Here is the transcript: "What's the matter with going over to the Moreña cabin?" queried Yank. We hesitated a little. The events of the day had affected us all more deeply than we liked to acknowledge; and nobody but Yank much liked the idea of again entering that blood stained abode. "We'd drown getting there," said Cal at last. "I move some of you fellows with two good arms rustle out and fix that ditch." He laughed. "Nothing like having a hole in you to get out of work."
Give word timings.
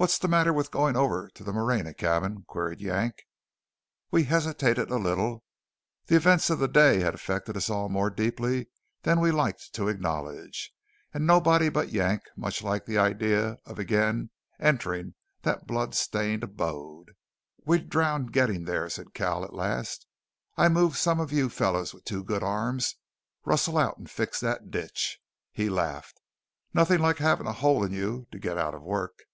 "What's 0.00 0.16
the 0.18 0.28
matter 0.28 0.50
with 0.50 0.70
going 0.70 0.96
over 0.96 1.28
to 1.34 1.44
the 1.44 1.52
Moreña 1.52 1.94
cabin?" 1.94 2.44
queried 2.48 2.80
Yank. 2.80 3.24
We 4.10 4.24
hesitated 4.24 4.90
a 4.90 4.96
little. 4.96 5.44
The 6.06 6.16
events 6.16 6.48
of 6.48 6.58
the 6.58 6.68
day 6.68 7.00
had 7.00 7.12
affected 7.14 7.54
us 7.54 7.68
all 7.68 7.90
more 7.90 8.08
deeply 8.08 8.68
than 9.02 9.20
we 9.20 9.30
liked 9.30 9.74
to 9.74 9.88
acknowledge; 9.88 10.72
and 11.12 11.26
nobody 11.26 11.68
but 11.68 11.90
Yank 11.90 12.22
much 12.34 12.62
liked 12.62 12.86
the 12.86 12.96
idea 12.96 13.58
of 13.66 13.78
again 13.78 14.30
entering 14.58 15.16
that 15.42 15.66
blood 15.66 15.94
stained 15.94 16.44
abode. 16.44 17.10
"We'd 17.66 17.90
drown 17.90 18.28
getting 18.28 18.64
there," 18.64 18.88
said 18.88 19.12
Cal 19.12 19.44
at 19.44 19.52
last. 19.52 20.06
"I 20.56 20.70
move 20.70 20.96
some 20.96 21.20
of 21.20 21.30
you 21.30 21.50
fellows 21.50 21.92
with 21.92 22.04
two 22.06 22.24
good 22.24 22.42
arms 22.42 22.94
rustle 23.44 23.76
out 23.76 23.98
and 23.98 24.10
fix 24.10 24.40
that 24.40 24.70
ditch." 24.70 25.18
He 25.52 25.68
laughed. 25.68 26.22
"Nothing 26.72 27.00
like 27.00 27.18
having 27.18 27.46
a 27.46 27.52
hole 27.52 27.84
in 27.84 27.92
you 27.92 28.26
to 28.32 28.38
get 28.38 28.56
out 28.56 28.74
of 28.74 28.82
work." 28.82 29.24